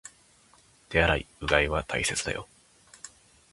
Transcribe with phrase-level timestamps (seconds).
[0.89, 2.47] 手洗い、うがいは大切だよ